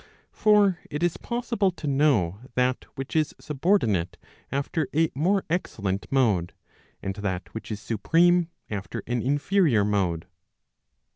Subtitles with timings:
[0.31, 4.17] For it is possible to know that which is subordinate
[4.51, 6.53] after a more excellent mode,
[7.03, 10.25] and that which is supreme after, an inferior mode.